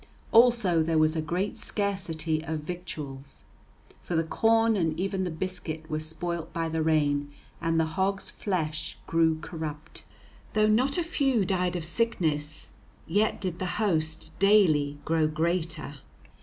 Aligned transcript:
Also 0.31 0.81
there 0.81 0.97
was 0.97 1.15
a 1.15 1.21
great 1.21 1.59
scarcity 1.59 2.43
of 2.43 2.61
victuals; 2.63 3.43
for 4.01 4.15
the 4.15 4.23
corn 4.23 4.75
and 4.75 4.99
even 4.99 5.23
the 5.25 5.29
biscuit 5.29 5.87
were 5.91 5.99
spoilt 5.99 6.51
by 6.51 6.67
the 6.67 6.81
rain, 6.81 7.31
and 7.61 7.79
the 7.79 7.85
hogs' 7.85 8.27
flesh 8.27 8.97
grew 9.05 9.37
corrupt. 9.41 10.03
Though 10.53 10.65
not 10.67 10.97
a 10.97 11.03
few 11.03 11.45
died 11.45 11.75
of 11.75 11.85
sickness, 11.85 12.71
yet 13.05 13.39
did 13.39 13.59
the 13.59 13.67
host 13.77 14.31
daily 14.39 14.97
grow 15.05 15.27
greater. 15.27 15.97